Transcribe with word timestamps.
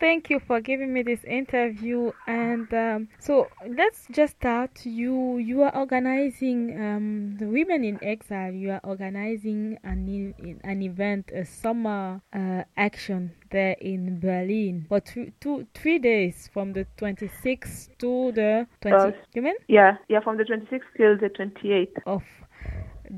Thank 0.00 0.30
you 0.30 0.38
for 0.38 0.60
giving 0.60 0.92
me 0.92 1.02
this 1.02 1.24
interview. 1.24 2.12
And 2.26 2.72
um, 2.72 3.08
so 3.18 3.48
let's 3.66 4.06
just 4.12 4.36
start. 4.36 4.86
You 4.86 5.38
you 5.38 5.62
are 5.62 5.74
organizing 5.76 6.80
um, 6.80 7.36
the 7.38 7.46
Women 7.46 7.84
in 7.84 7.98
Exile. 8.02 8.52
You 8.52 8.72
are 8.72 8.80
organizing 8.84 9.78
an 9.82 10.34
an 10.62 10.82
event, 10.82 11.30
a 11.34 11.44
summer 11.44 12.22
uh, 12.32 12.62
action 12.76 13.32
there 13.50 13.76
in 13.80 14.20
Berlin 14.20 14.86
for 14.88 15.00
two, 15.00 15.32
two, 15.40 15.66
three 15.74 15.98
days 15.98 16.48
from 16.52 16.72
the 16.72 16.86
26th 16.98 17.88
to 17.98 18.32
the 18.32 18.66
20. 18.82 18.96
Uh, 18.96 19.10
you 19.34 19.42
mean? 19.42 19.54
Yeah, 19.68 19.96
yeah, 20.08 20.20
from 20.20 20.36
the 20.36 20.44
26th 20.44 20.82
till 20.96 21.16
the 21.16 21.30
28th 21.30 21.96
of 22.06 22.22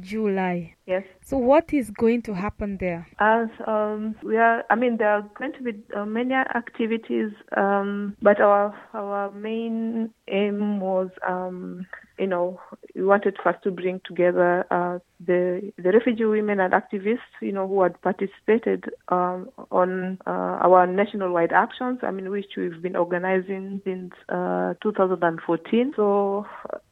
July. 0.01 0.75
Yes. 0.87 1.05
So 1.25 1.37
what 1.37 1.73
is 1.73 1.91
going 1.91 2.23
to 2.23 2.35
happen 2.35 2.77
there? 2.79 3.07
As 3.19 3.49
um, 3.67 4.15
we 4.23 4.37
are, 4.37 4.65
I 4.71 4.75
mean, 4.75 4.97
there 4.99 5.11
are 5.11 5.23
going 5.39 5.53
to 5.55 5.63
be 5.63 5.73
uh, 5.97 6.05
many 6.05 6.35
activities, 6.35 7.33
um, 7.57 8.17
but 8.23 8.41
our 8.41 8.75
our 8.95 9.31
main 9.33 10.11
aim 10.29 10.81
was, 10.81 11.09
um, 11.27 11.87
you 12.19 12.27
know, 12.27 12.61
we 13.01 13.07
wanted 13.07 13.39
first 13.43 13.63
to 13.63 13.71
bring 13.71 13.99
together 14.05 14.67
uh, 14.71 14.99
the 15.25 15.73
the 15.79 15.91
refugee 15.91 16.27
women 16.27 16.61
and 16.61 16.75
activists, 16.75 17.33
you 17.41 17.51
know, 17.51 17.67
who 17.67 17.83
had 17.83 17.99
participated 18.03 18.85
um, 19.09 19.49
on 19.71 20.19
uh, 20.27 20.61
our 20.67 20.87
national-wide 20.87 21.53
actions. 21.53 22.01
I 22.03 22.11
mean, 22.11 22.29
which 22.29 22.53
we've 22.59 22.83
been 22.83 22.97
organizing 22.97 23.81
since 23.87 24.13
uh, 24.29 24.75
2014. 24.83 25.95
So 25.97 26.47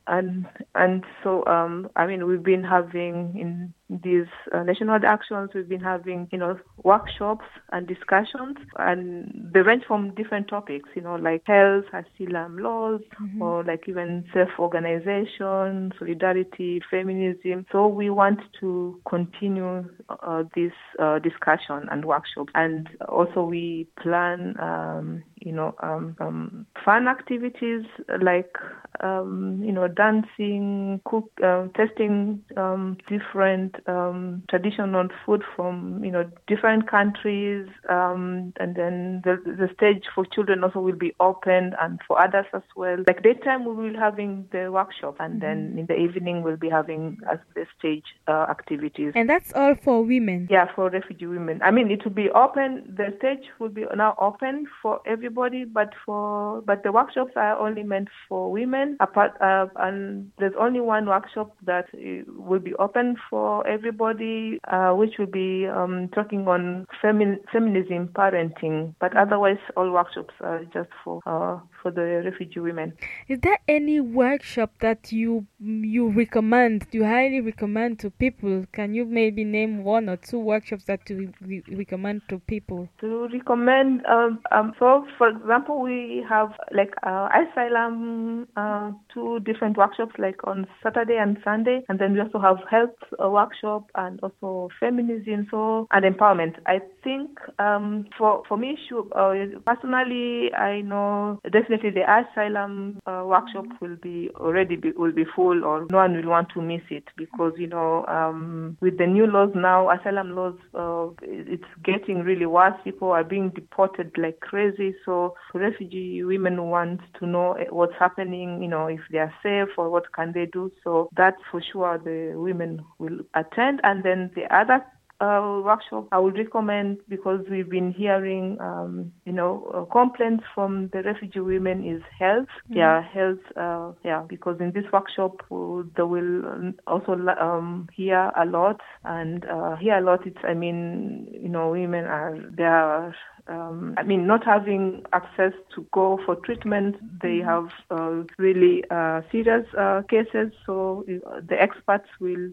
and 0.06 0.46
and 0.74 1.04
so 1.22 1.44
um, 1.44 1.90
I 1.94 2.06
mean 2.06 2.26
we've 2.26 2.42
been 2.42 2.64
having 2.64 3.36
in 3.38 3.74
these 3.90 4.26
uh, 4.52 4.62
national 4.62 4.98
actions. 5.04 5.50
We've 5.54 5.68
been 5.68 5.80
having 5.80 6.28
you 6.30 6.38
know 6.38 6.58
workshops 6.84 7.46
and 7.72 7.86
discussions 7.86 8.56
and 8.78 9.50
they 9.52 9.60
range 9.60 9.84
from 9.86 10.14
different 10.14 10.48
topics 10.48 10.88
you 10.94 11.02
know 11.02 11.16
like 11.16 11.42
health 11.46 11.84
asylum 11.92 12.58
laws 12.58 13.00
mm-hmm. 13.20 13.42
or 13.42 13.64
like 13.64 13.88
even 13.88 14.24
self-organization 14.32 15.92
solidarity 15.98 16.82
feminism. 16.90 17.66
So 17.72 17.86
we 17.86 18.10
want 18.10 18.40
to 18.60 19.00
continue 19.08 19.88
uh, 20.08 20.44
this 20.54 20.72
uh, 20.98 21.18
discussion 21.18 21.88
and 21.90 22.04
workshop. 22.04 22.48
And 22.54 22.88
also 23.08 23.42
we 23.44 23.88
plan 24.02 24.54
um, 24.58 25.22
you 25.48 25.54
know, 25.54 25.74
um, 25.82 26.14
um, 26.20 26.66
fun 26.84 27.08
activities 27.08 27.86
like, 28.20 28.54
um, 29.00 29.62
you 29.64 29.72
know, 29.72 29.88
dancing, 29.88 31.00
cook, 31.06 31.30
uh, 31.42 31.68
testing 31.74 32.44
um, 32.58 32.98
different 33.08 33.76
um, 33.88 34.42
traditional 34.50 35.08
food 35.24 35.42
from, 35.56 36.04
you 36.04 36.10
know, 36.10 36.30
different 36.46 36.90
countries. 36.90 37.66
Um, 37.88 38.52
and 38.60 38.76
then 38.76 39.22
the, 39.24 39.40
the 39.46 39.70
stage 39.74 40.04
for 40.14 40.26
children 40.26 40.62
also 40.62 40.80
will 40.80 40.96
be 40.96 41.14
open 41.18 41.72
and 41.80 41.98
for 42.06 42.20
others 42.20 42.44
as 42.52 42.62
well. 42.76 42.98
Like 43.06 43.22
daytime, 43.22 43.64
we 43.64 43.72
will 43.72 43.92
be 43.92 43.98
having 43.98 44.46
the 44.52 44.70
workshop 44.70 45.16
and 45.18 45.40
then 45.40 45.70
mm-hmm. 45.70 45.78
in 45.78 45.86
the 45.86 45.96
evening, 45.96 46.42
we'll 46.42 46.58
be 46.58 46.68
having 46.68 47.16
as 47.32 47.38
the 47.54 47.64
stage 47.78 48.04
uh, 48.26 48.44
activities. 48.50 49.12
And 49.14 49.30
that's 49.30 49.54
all 49.54 49.76
for 49.76 50.04
women? 50.04 50.48
Yeah, 50.50 50.66
for 50.74 50.90
refugee 50.90 51.26
women. 51.26 51.62
I 51.62 51.70
mean, 51.70 51.90
it 51.90 52.04
will 52.04 52.12
be 52.12 52.28
open, 52.32 52.94
the 52.94 53.14
stage 53.18 53.46
will 53.58 53.70
be 53.70 53.86
now 53.96 54.14
open 54.20 54.66
for 54.82 55.00
every 55.06 55.30
everybody, 55.38 55.64
but 55.64 55.92
for 56.04 56.62
but 56.62 56.82
the 56.82 56.92
workshops 56.92 57.32
are 57.36 57.58
only 57.58 57.82
meant 57.82 58.08
for 58.28 58.50
women. 58.50 58.96
Apart 59.00 59.32
uh, 59.40 59.66
and 59.76 60.30
there's 60.38 60.54
only 60.58 60.80
one 60.80 61.06
workshop 61.06 61.56
that 61.64 61.86
will 62.26 62.60
be 62.60 62.74
open 62.74 63.16
for 63.30 63.66
everybody, 63.66 64.58
uh, 64.70 64.92
which 64.92 65.14
will 65.18 65.26
be 65.26 65.66
um, 65.66 66.08
talking 66.14 66.46
on 66.48 66.86
femi- 67.02 67.38
feminism, 67.52 68.08
parenting. 68.08 68.94
But 69.00 69.16
otherwise, 69.16 69.58
all 69.76 69.90
workshops 69.90 70.34
are 70.40 70.64
just 70.72 70.90
for 71.04 71.20
uh, 71.26 71.60
for 71.82 71.90
the 71.90 72.22
refugee 72.24 72.60
women. 72.60 72.92
Is 73.28 73.38
there 73.40 73.58
any 73.68 74.00
workshop 74.00 74.72
that 74.80 75.12
you 75.12 75.46
you 75.60 76.10
recommend? 76.10 76.86
You 76.92 77.04
highly 77.04 77.40
recommend 77.40 77.98
to 78.00 78.10
people? 78.10 78.64
Can 78.72 78.94
you 78.94 79.04
maybe 79.04 79.44
name 79.44 79.84
one 79.84 80.08
or 80.08 80.16
two 80.16 80.38
workshops 80.38 80.84
that 80.84 81.08
you 81.08 81.32
re- 81.40 81.62
recommend 81.68 82.22
to 82.28 82.38
people? 82.40 82.88
To 83.00 83.28
recommend, 83.28 84.04
um, 84.06 84.40
um, 84.52 84.72
so 84.78 85.06
for 85.18 85.28
example, 85.28 85.82
we 85.82 86.24
have 86.28 86.52
like 86.72 86.94
uh, 87.02 87.28
asylum, 87.34 88.46
uh, 88.56 88.92
two 89.12 89.40
different 89.40 89.76
workshops, 89.76 90.14
like 90.18 90.36
on 90.44 90.66
Saturday 90.82 91.16
and 91.20 91.36
Sunday, 91.44 91.80
and 91.88 91.98
then 91.98 92.14
we 92.14 92.20
also 92.20 92.38
have 92.38 92.58
health 92.70 92.96
uh, 93.22 93.28
workshop 93.28 93.90
and 93.96 94.20
also 94.22 94.68
feminism, 94.78 95.46
so 95.50 95.88
and 95.90 96.04
empowerment. 96.04 96.54
I 96.66 96.80
think 97.02 97.30
um, 97.58 98.06
for 98.16 98.42
for 98.48 98.56
me, 98.56 98.78
uh, 99.14 99.34
personally, 99.66 100.52
I 100.54 100.80
know 100.82 101.40
definitely 101.44 101.90
the 101.90 102.04
asylum 102.06 103.00
uh, 103.06 103.24
workshop 103.26 103.66
will 103.80 103.96
be 104.00 104.30
already 104.36 104.76
be, 104.76 104.92
will 104.92 105.12
be 105.12 105.24
full, 105.34 105.64
or 105.64 105.86
no 105.90 105.98
one 105.98 106.14
will 106.14 106.30
want 106.30 106.48
to 106.54 106.62
miss 106.62 106.82
it 106.90 107.04
because 107.16 107.52
you 107.58 107.66
know 107.66 108.06
um, 108.06 108.76
with 108.80 108.98
the 108.98 109.06
new 109.06 109.26
laws 109.26 109.50
now, 109.54 109.90
asylum 109.90 110.36
laws, 110.36 110.54
uh, 110.74 111.08
it's 111.22 111.64
getting 111.84 112.20
really 112.20 112.46
worse. 112.46 112.74
People 112.84 113.10
are 113.10 113.24
being 113.24 113.50
deported 113.50 114.12
like 114.16 114.38
crazy. 114.40 114.94
So 115.04 115.07
refugee 115.54 116.22
women 116.24 116.70
want 116.70 117.00
to 117.18 117.26
know 117.26 117.56
what's 117.70 117.94
happening, 117.98 118.62
you 118.62 118.68
know, 118.68 118.86
if 118.86 119.00
they 119.10 119.18
are 119.18 119.34
safe 119.42 119.68
or 119.76 119.90
what 119.90 120.12
can 120.12 120.32
they 120.32 120.46
do. 120.46 120.70
So 120.84 121.08
that 121.16 121.34
for 121.50 121.60
sure 121.72 121.98
the 121.98 122.38
women 122.38 122.84
will 122.98 123.20
attend. 123.34 123.80
And 123.82 124.04
then 124.04 124.30
the 124.34 124.44
other 124.54 124.84
uh, 125.20 125.60
workshop 125.64 126.06
I 126.12 126.18
would 126.18 126.36
recommend 126.38 126.98
because 127.08 127.44
we've 127.50 127.68
been 127.68 127.92
hearing, 127.92 128.56
um, 128.60 129.12
you 129.24 129.32
know, 129.32 129.70
uh, 129.74 129.92
complaints 129.92 130.44
from 130.54 130.90
the 130.92 131.02
refugee 131.02 131.40
women 131.40 131.84
is 131.84 132.02
health. 132.18 132.46
Mm-hmm. 132.70 132.78
Yeah, 132.78 133.02
health. 133.02 133.38
Uh, 133.56 133.92
yeah, 134.04 134.22
because 134.28 134.58
in 134.60 134.72
this 134.72 134.84
workshop 134.92 135.42
uh, 135.50 135.82
they 135.96 136.02
will 136.02 136.72
also 136.86 137.12
um, 137.40 137.88
hear 137.94 138.30
a 138.36 138.44
lot 138.46 138.80
and 139.04 139.44
uh, 139.46 139.76
hear 139.76 139.98
a 139.98 140.02
lot. 140.02 140.26
It's 140.26 140.38
I 140.44 140.54
mean, 140.54 141.28
you 141.32 141.48
know, 141.48 141.70
women 141.70 142.04
are 142.04 142.38
they 142.56 142.64
are 142.64 143.14
um, 143.48 143.94
I 143.96 144.02
mean, 144.02 144.26
not 144.26 144.44
having 144.44 145.04
access 145.12 145.52
to 145.74 145.86
go 145.92 146.20
for 146.26 146.36
treatment, 146.36 146.96
they 147.22 147.40
mm-hmm. 147.40 147.48
have 147.48 147.68
uh, 147.90 148.24
really 148.36 148.84
uh, 148.90 149.22
serious 149.32 149.66
uh, 149.76 150.02
cases. 150.08 150.52
So 150.66 151.04
uh, 151.08 151.40
the 151.48 151.60
experts 151.60 152.08
will 152.20 152.50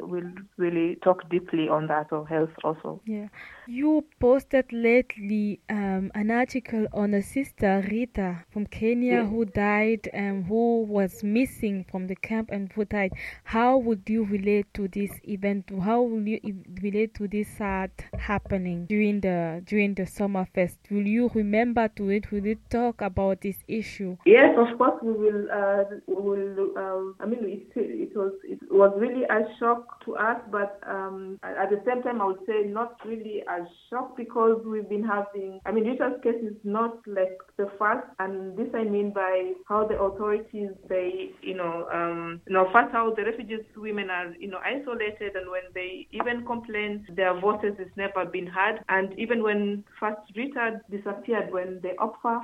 will 0.00 0.30
really 0.56 0.96
talk 1.04 1.28
deeply 1.28 1.68
on 1.68 1.86
that 1.88 2.12
or 2.12 2.26
health 2.26 2.50
also. 2.64 3.00
Yeah, 3.04 3.28
you 3.66 4.04
posted 4.20 4.72
lately 4.72 5.60
um, 5.68 6.10
an 6.14 6.30
article 6.30 6.86
on 6.94 7.12
a 7.12 7.22
sister 7.22 7.84
Rita 7.90 8.44
from 8.50 8.66
Kenya 8.66 9.24
who 9.24 9.44
died 9.44 10.08
and 10.14 10.46
who 10.46 10.84
was 10.84 11.22
missing 11.22 11.84
from 11.90 12.06
the 12.06 12.16
camp 12.16 12.50
and 12.50 12.72
who 12.72 12.86
died. 12.86 13.12
How 13.44 13.76
would 13.76 14.08
you 14.08 14.24
relate 14.24 14.72
to 14.74 14.88
this 14.88 15.10
event? 15.24 15.70
How 15.82 16.00
will 16.00 16.26
you 16.26 16.40
relate 16.82 17.14
to 17.16 17.28
this 17.28 17.48
sad 17.58 17.90
happening 18.18 18.86
during 18.86 19.20
the 19.20 19.62
during 19.66 19.92
the 19.94 20.06
summer? 20.06 20.37
Fest. 20.46 20.78
Will 20.90 21.06
you 21.06 21.30
remember 21.34 21.88
to 21.96 22.08
it? 22.10 22.30
Will 22.30 22.46
you 22.46 22.56
talk 22.70 23.00
about 23.00 23.40
this 23.40 23.56
issue? 23.68 24.16
Yes, 24.26 24.56
of 24.58 24.76
course 24.78 25.00
we 25.02 25.12
will. 25.12 25.46
Uh, 25.50 25.84
we 26.06 26.14
will. 26.14 26.78
Um, 26.78 27.14
I 27.20 27.26
mean, 27.26 27.44
it, 27.44 27.66
it 27.76 28.16
was 28.16 28.32
it 28.44 28.58
was 28.70 28.92
really 28.96 29.24
a 29.24 29.40
shock 29.58 30.04
to 30.04 30.16
us, 30.16 30.40
but 30.50 30.80
um, 30.86 31.38
at 31.42 31.70
the 31.70 31.82
same 31.86 32.02
time, 32.02 32.20
I 32.20 32.26
would 32.26 32.44
say 32.46 32.64
not 32.66 32.96
really 33.04 33.42
a 33.48 33.66
shock 33.90 34.16
because 34.16 34.62
we've 34.64 34.88
been 34.88 35.04
having. 35.04 35.60
I 35.64 35.72
mean, 35.72 35.84
Rita's 35.84 36.20
case 36.22 36.42
is 36.42 36.56
not 36.64 36.98
like 37.06 37.38
the 37.56 37.70
first, 37.78 38.06
and 38.18 38.56
this 38.56 38.68
I 38.74 38.84
mean 38.84 39.12
by 39.12 39.52
how 39.68 39.86
the 39.86 39.98
authorities 40.00 40.70
they, 40.88 41.30
you 41.42 41.54
know, 41.54 41.88
um, 41.92 42.40
you 42.46 42.54
know, 42.54 42.68
first 42.72 42.92
how 42.92 43.14
the 43.14 43.24
refugees 43.24 43.64
women 43.76 44.10
are, 44.10 44.34
you 44.38 44.48
know, 44.48 44.58
isolated, 44.64 45.36
and 45.36 45.50
when 45.50 45.62
they 45.74 46.06
even 46.12 46.44
complain, 46.46 47.06
their 47.14 47.38
voices 47.38 47.74
is 47.78 47.90
never 47.96 48.24
been 48.24 48.46
heard, 48.46 48.80
and 48.88 49.18
even 49.18 49.42
when 49.42 49.84
first 49.98 50.20
Rita 50.34 50.80
disappeared 50.90 51.52
when 51.52 51.80
the 51.82 51.94
OPFA 51.98 52.40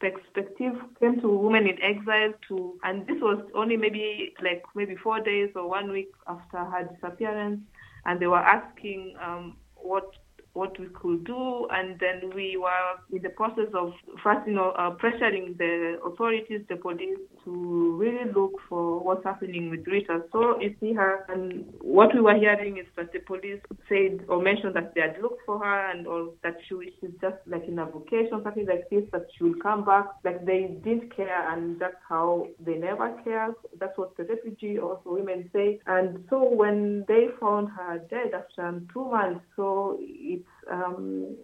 perspective 0.00 0.74
came 1.00 1.20
to 1.20 1.28
women 1.28 1.66
in 1.66 1.82
exile 1.82 2.32
to 2.48 2.78
and 2.84 3.06
this 3.06 3.16
was 3.20 3.42
only 3.54 3.76
maybe 3.76 4.34
like 4.42 4.62
maybe 4.74 4.94
four 4.96 5.20
days 5.20 5.50
or 5.56 5.68
one 5.68 5.90
week 5.90 6.10
after 6.26 6.58
her 6.58 6.88
disappearance. 6.94 7.60
And 8.04 8.20
they 8.20 8.26
were 8.26 8.38
asking 8.38 9.16
um, 9.22 9.56
what 9.74 10.14
what 10.54 10.78
we 10.80 10.86
could 10.88 11.24
do, 11.24 11.68
and 11.70 11.98
then 12.00 12.32
we 12.34 12.56
were 12.56 13.16
in 13.16 13.22
the 13.22 13.28
process 13.30 13.68
of 13.74 13.92
first, 14.22 14.46
you 14.46 14.54
know, 14.54 14.70
uh, 14.70 14.90
pressuring 14.96 15.56
the 15.56 16.00
authorities, 16.04 16.62
the 16.68 16.76
police, 16.76 17.18
to 17.48 17.96
really 17.96 18.30
look 18.32 18.52
for 18.68 19.00
what's 19.00 19.24
happening 19.24 19.70
with 19.70 19.86
Rita. 19.86 20.20
So 20.32 20.60
you 20.60 20.74
see 20.80 20.92
her, 20.92 21.24
and 21.28 21.64
what 21.80 22.14
we 22.14 22.20
were 22.20 22.36
hearing 22.36 22.76
is 22.76 22.86
that 22.96 23.12
the 23.12 23.20
police 23.20 23.60
said 23.88 24.24
or 24.28 24.42
mentioned 24.42 24.76
that 24.76 24.94
they 24.94 25.00
had 25.00 25.16
looked 25.22 25.40
for 25.46 25.58
her, 25.58 25.90
and 25.90 26.06
or 26.06 26.30
that 26.42 26.56
she 26.68 26.74
she's 27.00 27.10
just 27.20 27.36
like 27.46 27.64
in 27.66 27.78
a 27.78 27.86
vocation, 27.86 28.40
something 28.44 28.66
like 28.66 28.88
this, 28.90 29.04
that 29.12 29.26
she 29.36 29.44
will 29.44 29.60
come 29.62 29.84
back. 29.84 30.06
Like 30.24 30.44
they 30.44 30.78
didn't 30.84 31.16
care, 31.16 31.50
and 31.52 31.80
that's 31.80 32.02
how 32.06 32.48
they 32.64 32.74
never 32.74 33.16
care. 33.24 33.54
That's 33.80 33.96
what 33.96 34.16
the 34.16 34.24
refugee 34.24 34.78
also 34.78 35.00
women 35.06 35.48
say. 35.54 35.80
And 35.86 36.24
so 36.28 36.44
when 36.44 37.04
they 37.08 37.28
found 37.40 37.70
her 37.70 37.98
dead 38.10 38.34
after 38.34 38.80
two 38.92 39.04
months, 39.10 39.44
so 39.56 39.96
it's 40.00 40.44
um, 40.70 41.36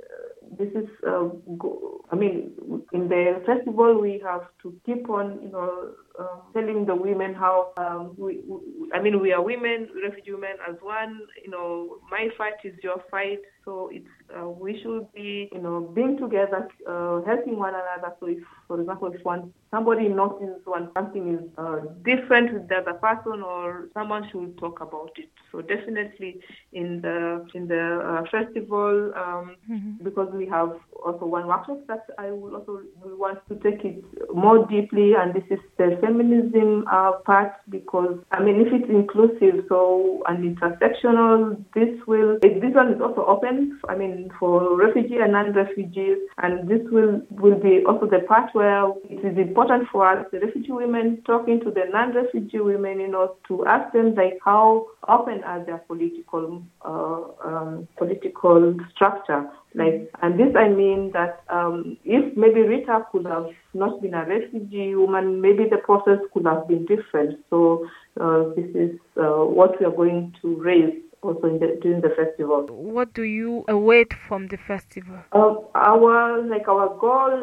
this 0.59 0.69
is, 0.75 0.89
uh, 1.07 1.29
go, 1.59 2.01
I 2.11 2.17
mean, 2.17 2.53
in 2.93 3.09
the 3.09 3.43
festival 3.47 4.01
we 4.01 4.21
have 4.25 4.43
to 4.63 4.75
keep 4.87 5.09
on, 5.09 5.41
you 5.43 5.51
know, 5.51 5.93
uh, 6.19 6.37
telling 6.53 6.87
the 6.87 6.95
women 6.95 7.35
how 7.35 7.73
um, 7.77 8.15
we, 8.17 8.41
we, 8.47 8.59
I 8.95 9.01
mean, 9.01 9.21
we 9.21 9.33
are 9.33 9.43
women, 9.43 9.89
refugee 10.03 10.33
women 10.33 10.57
as 10.69 10.77
one. 10.81 11.21
You 11.45 11.51
know, 11.51 11.99
my 12.11 12.29
fight 12.39 12.55
is 12.65 12.75
your 12.83 13.03
fight. 13.11 13.41
So 13.65 13.91
it's 13.93 14.07
uh, 14.37 14.49
we 14.49 14.81
should 14.83 15.13
be, 15.13 15.49
you 15.53 15.59
know, 15.59 15.81
being 15.95 16.19
together, 16.19 16.69
uh, 16.89 17.21
helping 17.23 17.59
one 17.59 17.75
another. 17.75 18.15
So 18.21 18.27
if, 18.27 18.39
for 18.67 18.81
example, 18.81 19.13
if 19.13 19.25
one 19.25 19.53
somebody 19.75 20.09
notices 20.09 20.61
when 20.65 20.89
something 20.95 21.35
is 21.35 21.45
uh, 21.59 21.81
different 22.05 22.53
with 22.53 22.69
the 22.69 22.77
other 22.77 22.95
person, 22.95 23.43
or 23.43 23.89
someone 23.95 24.29
should 24.31 24.57
talk 24.59 24.81
about 24.81 25.11
it. 25.17 25.29
So 25.51 25.61
definitely 25.63 26.41
in 26.73 27.01
the 27.01 27.47
in 27.55 27.69
the 27.69 27.85
uh, 28.11 28.23
festival, 28.31 29.13
um, 29.17 29.57
mm-hmm. 29.71 30.05
because 30.05 30.33
we 30.33 30.47
have 30.47 30.73
also 31.05 31.27
one 31.27 31.47
workshop 31.47 31.81
that 31.89 32.07
I 32.19 32.31
will 32.31 32.55
also 32.57 32.83
we 33.05 33.15
want 33.15 33.39
to 33.49 33.55
take 33.57 33.85
it 33.85 34.05
more 34.35 34.67
deeply, 34.67 35.15
and 35.15 35.35
this 35.35 35.45
is 35.51 35.61
the 35.79 35.99
feminism 36.01 36.85
uh, 36.91 37.13
part 37.25 37.53
because 37.69 38.19
I 38.31 38.43
mean 38.43 38.61
if 38.61 38.73
it's 38.73 38.91
inclusive 38.91 39.67
so 39.69 40.23
and 40.29 40.57
intersectional, 40.57 41.63
this 41.75 41.95
will 42.07 42.39
this 42.43 42.75
one 42.75 42.93
is 42.95 43.01
also 43.01 43.25
open. 43.27 43.54
I 43.89 43.97
mean 43.97 44.31
for 44.39 44.77
refugee 44.77 45.19
and 45.19 45.33
non-refugees, 45.33 46.19
and 46.39 46.69
this 46.69 46.81
will 46.91 47.23
will 47.31 47.59
be 47.59 47.85
also 47.87 48.07
the 48.07 48.21
part 48.27 48.51
where 48.55 48.91
it 49.11 49.25
is 49.25 49.37
important 49.39 49.89
for 49.91 50.07
us, 50.07 50.27
the 50.33 50.41
refugee 50.41 50.73
women, 50.73 51.23
talking 51.27 51.61
to 51.61 51.71
the 51.71 51.85
non-refugee 51.93 52.61
women, 52.61 53.01
you 53.01 53.09
know, 53.09 53.37
to 53.49 53.65
ask 53.67 53.93
them 53.93 54.15
like 54.15 54.39
how 54.45 54.87
open 55.09 55.43
are 55.45 55.65
their 55.65 55.79
political 55.79 56.63
uh, 56.85 57.23
um, 57.49 57.89
political 57.97 58.77
structure 58.95 59.49
like, 59.75 60.09
and 60.23 60.39
this 60.39 60.55
I 60.57 60.69
mean 60.69 61.11
that 61.15 61.43
um, 61.51 61.97
if 62.05 62.37
maybe 62.37 62.63
Rita 62.63 63.07
could 63.11 63.27
have 63.27 63.49
not 63.75 64.01
been 64.01 64.15
a 64.15 64.25
refugee 64.25 64.95
woman, 64.95 65.41
maybe 65.41 65.65
the 65.69 65.79
process 65.79 66.19
could 66.33 66.47
have 66.47 66.69
been 66.69 66.87
different. 66.87 67.41
So 67.51 67.89
uh, 68.21 68.51
this 68.55 68.71
is 68.75 69.01
uh, 69.17 69.43
what 69.45 69.81
we 69.81 69.87
are 69.87 69.91
going 69.91 70.35
to 70.43 70.57
raise 70.63 70.95
also 71.25 71.59
the, 71.59 71.79
during 71.83 72.01
the 72.01 72.11
festival. 72.11 72.67
What 72.71 73.15
do 73.15 73.23
you 73.23 73.65
await 73.69 74.13
from 74.29 74.49
the 74.49 74.57
festival? 74.57 75.19
Uh, 75.33 75.55
our 75.75 76.43
like 76.47 76.69
our 76.69 76.89
goal, 76.99 77.35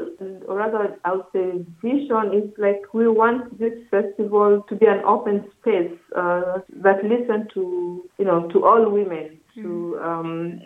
or 0.47 0.55
rather, 0.55 0.97
I 1.03 1.13
would 1.13 1.25
say 1.33 1.65
vision, 1.81 2.33
is 2.33 2.49
like 2.57 2.81
we 2.93 3.07
want 3.07 3.59
this 3.59 3.73
festival 3.89 4.63
to 4.69 4.75
be 4.75 4.85
an 4.85 5.01
open 5.05 5.45
space 5.59 5.97
uh, 6.15 6.59
that 6.85 7.03
listen 7.03 7.47
to 7.55 8.09
you 8.17 8.25
know 8.25 8.47
to 8.49 8.65
all 8.65 8.89
women. 8.89 9.39
Mm. 9.57 9.63
To 9.63 9.99
um, 9.99 10.61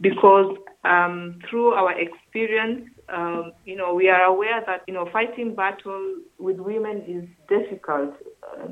because 0.00 0.56
um, 0.84 1.38
through 1.48 1.74
our 1.74 1.92
experience, 1.98 2.88
um, 3.08 3.52
you 3.64 3.76
know, 3.76 3.94
we 3.94 4.08
are 4.08 4.22
aware 4.22 4.62
that, 4.66 4.82
you 4.86 4.94
know, 4.94 5.08
fighting 5.12 5.54
battle 5.54 6.16
with 6.38 6.58
women 6.58 7.02
is 7.06 7.28
difficult 7.48 8.14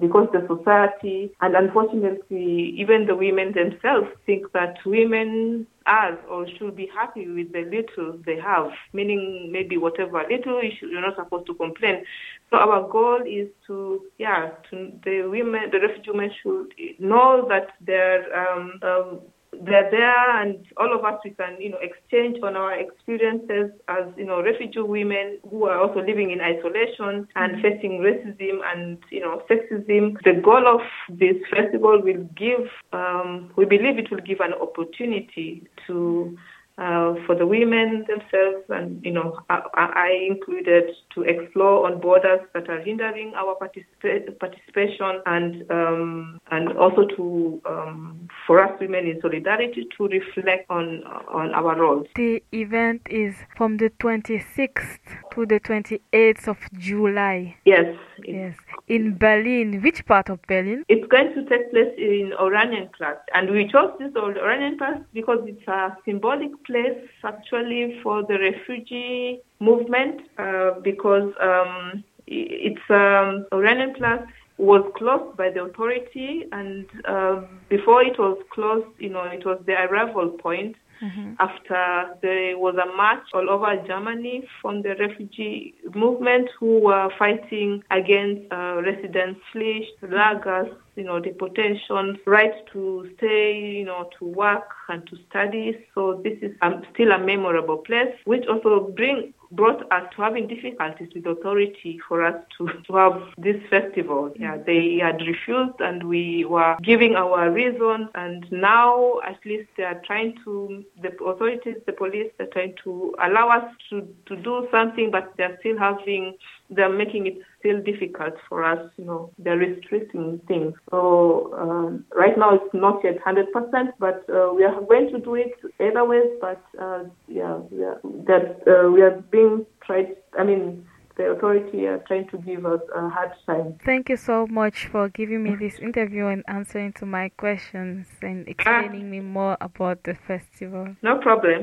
because 0.00 0.28
the 0.32 0.46
society 0.48 1.30
and 1.40 1.54
unfortunately 1.54 2.74
even 2.76 3.06
the 3.06 3.14
women 3.14 3.52
themselves 3.52 4.08
think 4.26 4.50
that 4.52 4.76
women 4.84 5.66
are 5.86 6.18
or 6.30 6.46
should 6.58 6.74
be 6.76 6.88
happy 6.94 7.28
with 7.28 7.52
the 7.52 7.60
little 7.60 8.18
they 8.24 8.38
have, 8.40 8.68
meaning 8.92 9.50
maybe 9.52 9.76
whatever 9.76 10.22
little 10.28 10.60
you're 10.80 11.00
not 11.00 11.16
supposed 11.16 11.46
to 11.46 11.54
complain. 11.54 12.04
So 12.50 12.56
our 12.56 12.88
goal 12.88 13.20
is 13.26 13.48
to, 13.66 14.02
yeah, 14.18 14.50
to 14.70 14.92
the 15.04 15.28
women, 15.28 15.70
the 15.70 15.80
refugee 15.80 16.10
women 16.10 16.30
should 16.42 16.72
know 16.98 17.46
that 17.48 17.68
their 17.80 18.24
um, 18.34 18.80
um, 18.82 19.20
they're 19.62 19.90
there 19.90 20.42
and 20.42 20.64
all 20.76 20.96
of 20.96 21.04
us 21.04 21.20
we 21.24 21.30
can 21.30 21.60
you 21.60 21.70
know 21.70 21.78
exchange 21.80 22.36
on 22.42 22.56
our 22.56 22.74
experiences 22.78 23.70
as 23.88 24.04
you 24.16 24.24
know 24.24 24.42
refugee 24.42 24.80
women 24.80 25.38
who 25.50 25.64
are 25.64 25.78
also 25.80 26.00
living 26.00 26.30
in 26.30 26.40
isolation 26.40 27.26
and 27.36 27.52
mm-hmm. 27.52 27.62
facing 27.62 28.00
racism 28.00 28.60
and 28.72 28.98
you 29.10 29.20
know 29.20 29.42
sexism 29.50 30.16
the 30.24 30.40
goal 30.42 30.66
of 30.66 30.80
this 31.08 31.36
festival 31.50 32.00
will 32.02 32.24
give 32.36 32.68
um, 32.92 33.50
we 33.56 33.64
believe 33.64 33.98
it 33.98 34.10
will 34.10 34.24
give 34.26 34.40
an 34.40 34.54
opportunity 34.54 35.66
to 35.86 36.36
uh, 36.76 37.14
for 37.24 37.36
the 37.36 37.46
women 37.46 38.04
themselves, 38.08 38.64
and 38.68 39.04
you 39.04 39.12
know, 39.12 39.38
I, 39.48 39.62
I, 39.74 40.26
included 40.28 40.90
to 41.14 41.22
explore 41.22 41.86
on 41.86 42.00
borders 42.00 42.40
that 42.52 42.68
are 42.68 42.80
hindering 42.80 43.32
our 43.36 43.54
participa- 43.54 44.36
participation, 44.40 45.22
and 45.24 45.70
um, 45.70 46.40
and 46.50 46.76
also 46.76 47.06
to 47.16 47.62
um, 47.64 48.28
for 48.44 48.60
us 48.60 48.72
women 48.80 49.06
in 49.06 49.20
solidarity 49.20 49.86
to 49.96 50.08
reflect 50.08 50.68
on 50.68 51.04
on 51.04 51.54
our 51.54 51.80
roles. 51.80 52.08
The 52.16 52.42
event 52.52 53.02
is 53.08 53.36
from 53.56 53.76
the 53.76 53.90
26th 54.00 54.98
to 55.34 55.46
the 55.46 55.60
28th 55.60 56.48
of 56.48 56.58
July. 56.76 57.56
Yes. 57.64 57.96
Yes. 58.24 58.56
In 58.88 59.16
Berlin. 59.16 59.80
Which 59.80 60.04
part 60.06 60.28
of 60.28 60.40
Berlin? 60.48 60.84
It's 60.88 61.06
going 61.06 61.34
to 61.34 61.44
take 61.48 61.70
place 61.70 61.94
in 61.98 62.32
Oranienplatz, 62.40 63.20
and 63.32 63.50
we 63.50 63.68
chose 63.68 63.92
this 64.00 64.10
Oranienplatz 64.12 65.04
because 65.12 65.38
it's 65.46 65.66
a 65.68 65.96
symbolic 66.04 66.50
place 66.66 66.98
actually 67.24 68.00
for 68.02 68.22
the 68.22 68.38
refugee 68.38 69.40
movement 69.60 70.20
uh, 70.38 70.72
because 70.82 71.32
um, 71.40 72.04
it's 72.26 72.80
um, 72.90 73.46
Oranienplatz 73.52 74.26
was 74.56 74.84
closed 74.96 75.36
by 75.36 75.50
the 75.50 75.64
authority 75.64 76.44
and 76.52 76.86
uh, 77.06 77.42
before 77.68 78.02
it 78.02 78.18
was 78.18 78.38
closed 78.52 78.86
you 78.98 79.10
know 79.10 79.24
it 79.24 79.44
was 79.44 79.60
the 79.66 79.72
arrival 79.72 80.30
point 80.30 80.76
mm-hmm. 81.02 81.34
after 81.38 82.14
there 82.22 82.58
was 82.58 82.76
a 82.76 82.96
march 82.96 83.24
all 83.32 83.50
over 83.50 83.76
Germany 83.86 84.48
from 84.60 84.82
the 84.82 84.94
refugee 84.96 85.74
movement 85.94 86.48
who 86.58 86.80
were 86.80 87.08
fighting 87.18 87.82
against 87.90 88.50
uh, 88.52 88.80
residence 88.82 89.38
fleet, 89.52 89.88
lagers, 90.02 90.74
you 90.96 91.04
know, 91.04 91.18
deportations, 91.20 92.18
right 92.26 92.54
to 92.72 93.10
stay, 93.16 93.60
you 93.78 93.84
know, 93.84 94.08
to 94.18 94.24
work 94.24 94.68
and 94.88 95.06
to 95.08 95.16
study. 95.28 95.76
So 95.94 96.20
this 96.22 96.38
is 96.40 96.56
um, 96.62 96.82
still 96.92 97.12
a 97.12 97.18
memorable 97.18 97.78
place, 97.78 98.14
which 98.24 98.46
also 98.46 98.92
bring 98.96 99.34
brought 99.54 99.90
us 99.92 100.04
to 100.14 100.22
having 100.22 100.46
difficulties 100.46 101.08
with 101.14 101.26
authority 101.26 102.00
for 102.08 102.24
us 102.24 102.42
to, 102.58 102.68
to 102.86 102.94
have 102.94 103.22
this 103.38 103.60
festival. 103.70 104.32
Yeah, 104.36 104.56
mm-hmm. 104.56 104.64
they 104.66 104.98
had 105.02 105.20
refused 105.26 105.80
and 105.80 106.08
we 106.08 106.44
were 106.44 106.76
giving 106.82 107.14
our 107.14 107.50
reasons 107.50 108.08
and 108.14 108.50
now 108.50 109.20
at 109.26 109.38
least 109.44 109.68
they 109.76 109.84
are 109.84 110.00
trying 110.06 110.36
to, 110.44 110.84
the 111.02 111.10
authorities, 111.24 111.76
the 111.86 111.92
police, 111.92 112.30
they're 112.38 112.46
trying 112.48 112.74
to 112.84 113.14
allow 113.22 113.48
us 113.48 113.64
to, 113.90 114.06
to 114.26 114.36
do 114.36 114.68
something 114.70 115.10
but 115.10 115.32
they're 115.36 115.56
still 115.60 115.78
having, 115.78 116.34
they're 116.70 116.92
making 116.92 117.26
it 117.26 117.38
still 117.58 117.80
difficult 117.82 118.34
for 118.48 118.64
us, 118.64 118.90
you 118.96 119.04
know, 119.04 119.30
they're 119.38 119.56
restricting 119.56 120.40
things. 120.48 120.74
So 120.90 121.54
um, 121.58 122.04
right 122.14 122.36
now 122.36 122.54
it's 122.54 122.74
not 122.74 123.02
yet 123.04 123.18
100%, 123.24 123.92
but 123.98 124.24
uh, 124.28 124.52
we 124.54 124.64
are 124.64 124.80
going 124.82 125.10
to 125.12 125.18
do 125.18 125.34
it 125.34 125.54
either 125.80 126.04
ways, 126.04 126.30
but 126.40 126.62
uh, 126.80 127.04
yeah, 127.28 127.56
we 127.70 127.84
are, 127.84 128.00
that, 128.26 128.62
uh, 128.66 128.90
we 128.90 129.02
are 129.02 129.22
being 129.30 129.66
tried, 129.84 130.16
I 130.38 130.44
mean, 130.44 130.86
the 131.16 131.30
authority 131.30 131.86
are 131.86 131.98
trying 132.08 132.28
to 132.28 132.38
give 132.38 132.66
us 132.66 132.80
a 132.94 133.08
hard 133.08 133.32
time. 133.46 133.78
Thank 133.84 134.08
you 134.08 134.16
so 134.16 134.46
much 134.48 134.86
for 134.86 135.08
giving 135.08 135.44
me 135.44 135.54
this 135.54 135.78
interview 135.78 136.26
and 136.26 136.42
answering 136.48 136.92
to 136.94 137.06
my 137.06 137.28
questions 137.36 138.08
and 138.20 138.48
explaining 138.48 139.10
me 139.10 139.20
more 139.20 139.56
about 139.60 140.02
the 140.02 140.14
festival. 140.14 140.96
No 141.02 141.18
problem. 141.18 141.62